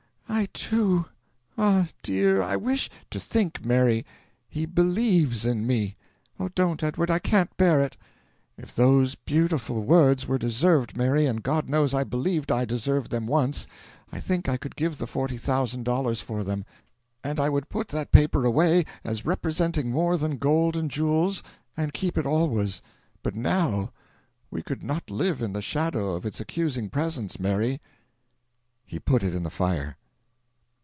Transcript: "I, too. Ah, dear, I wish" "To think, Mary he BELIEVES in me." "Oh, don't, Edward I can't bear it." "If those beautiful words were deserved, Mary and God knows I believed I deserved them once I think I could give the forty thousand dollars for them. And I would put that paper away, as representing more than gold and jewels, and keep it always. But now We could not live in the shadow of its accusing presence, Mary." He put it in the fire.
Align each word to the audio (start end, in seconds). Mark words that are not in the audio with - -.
"I, 0.33 0.45
too. 0.53 1.05
Ah, 1.57 1.89
dear, 2.01 2.41
I 2.41 2.55
wish" 2.55 2.89
"To 3.11 3.19
think, 3.19 3.63
Mary 3.63 4.05
he 4.49 4.65
BELIEVES 4.65 5.45
in 5.45 5.67
me." 5.67 5.97
"Oh, 6.39 6.47
don't, 6.55 6.81
Edward 6.81 7.11
I 7.11 7.19
can't 7.19 7.55
bear 7.57 7.79
it." 7.81 7.95
"If 8.57 8.73
those 8.73 9.13
beautiful 9.13 9.83
words 9.83 10.27
were 10.27 10.39
deserved, 10.39 10.95
Mary 10.97 11.25
and 11.27 11.43
God 11.43 11.69
knows 11.69 11.93
I 11.93 12.05
believed 12.05 12.49
I 12.51 12.63
deserved 12.65 13.11
them 13.11 13.27
once 13.27 13.67
I 14.11 14.19
think 14.21 14.47
I 14.49 14.55
could 14.57 14.75
give 14.77 14.97
the 14.97 15.05
forty 15.05 15.37
thousand 15.37 15.83
dollars 15.83 16.21
for 16.21 16.43
them. 16.45 16.65
And 17.23 17.37
I 17.39 17.49
would 17.49 17.69
put 17.69 17.89
that 17.89 18.13
paper 18.13 18.45
away, 18.45 18.85
as 19.03 19.25
representing 19.25 19.91
more 19.91 20.15
than 20.17 20.37
gold 20.37 20.75
and 20.77 20.89
jewels, 20.89 21.43
and 21.77 21.93
keep 21.93 22.17
it 22.17 22.25
always. 22.25 22.81
But 23.21 23.35
now 23.35 23.91
We 24.49 24.63
could 24.63 24.81
not 24.81 25.11
live 25.11 25.41
in 25.41 25.53
the 25.53 25.61
shadow 25.61 26.15
of 26.15 26.25
its 26.25 26.39
accusing 26.39 26.89
presence, 26.89 27.37
Mary." 27.37 27.81
He 28.85 28.97
put 28.97 29.23
it 29.23 29.35
in 29.35 29.43
the 29.43 29.51
fire. 29.51 29.97